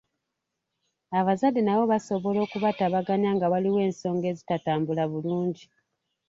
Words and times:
Abazadde 1.19 1.61
nabo 1.63 1.83
basobola 1.93 2.39
okubatabaganya 2.45 3.29
nga 3.35 3.47
waliwo 3.51 3.79
ensonga 3.87 4.25
ezitatambula 4.33 5.03
bulungi. 5.11 5.65